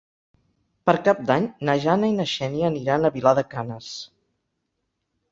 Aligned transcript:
Per 0.89 0.93
Cap 1.07 1.19
d'Any 1.31 1.43
na 1.69 1.75
Jana 1.83 2.09
i 2.13 2.15
na 2.19 2.25
Xènia 2.31 2.65
aniran 2.73 3.05
a 3.05 3.11
Vilar 3.17 3.35
de 3.41 3.43
Canes. 3.53 3.91